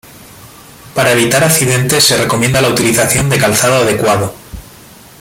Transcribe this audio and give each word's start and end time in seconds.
Para 0.95 1.11
evitar 1.11 1.43
accidentes 1.43 2.03
se 2.05 2.17
recomienda 2.17 2.59
la 2.59 2.69
utilización 2.69 3.29
de 3.29 3.37
calzado 3.37 3.83
adecuado. 3.83 4.33